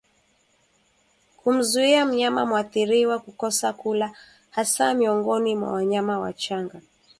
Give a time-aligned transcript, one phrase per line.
[1.37, 4.11] kumzuia mnyama mwathiriwa kukosa kula
[4.49, 6.81] hasa miongoni mwa wanyama wachanga